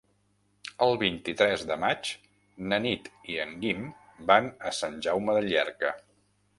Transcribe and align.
El 0.85 0.93
vint-i-tres 1.03 1.65
de 1.73 1.77
maig 1.83 2.15
na 2.71 2.81
Nit 2.87 3.13
i 3.35 3.39
en 3.47 3.55
Guim 3.65 3.87
van 4.33 4.53
a 4.73 4.77
Sant 4.83 5.01
Jaume 5.09 5.41
de 5.41 5.49
Llierca. 5.51 5.99